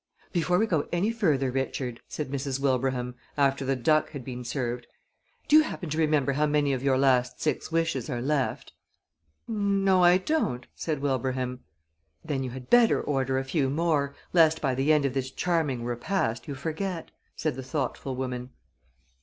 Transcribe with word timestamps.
"Before 0.31 0.57
we 0.57 0.65
go 0.65 0.89
any 0.91 1.11
further, 1.11 1.51
Richard," 1.51 2.01
said 2.07 2.31
Mrs. 2.31 2.59
Wilbraham, 2.59 3.13
after 3.37 3.63
the 3.65 3.75
duck 3.75 4.09
had 4.13 4.25
been 4.25 4.43
served, 4.43 4.87
"do 5.47 5.57
you 5.57 5.61
happen 5.61 5.91
to 5.91 5.97
remember 5.99 6.31
how 6.33 6.47
many 6.47 6.73
of 6.73 6.81
your 6.81 6.97
last 6.97 7.39
six 7.39 7.71
wishes 7.71 8.09
are 8.09 8.19
left?" 8.19 8.73
"No, 9.47 10.03
I 10.03 10.17
don't," 10.17 10.65
said 10.75 11.03
Wilbraham. 11.03 11.59
"Then 12.25 12.43
you 12.43 12.49
had 12.49 12.67
better 12.67 12.99
order 12.99 13.37
a 13.37 13.43
few 13.43 13.69
more 13.69 14.15
lest 14.33 14.59
by 14.59 14.73
the 14.73 14.91
end 14.91 15.05
of 15.05 15.13
this 15.13 15.29
charming 15.29 15.85
repast 15.85 16.47
you 16.47 16.55
forget," 16.55 17.11
said 17.35 17.53
the 17.53 17.61
thoughtful 17.61 18.15
woman. 18.15 18.49